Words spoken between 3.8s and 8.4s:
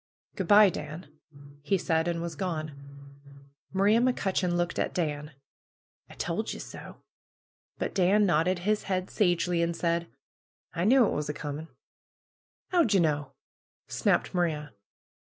McCutcheon looked at Dan. "I told ye so!" But Dan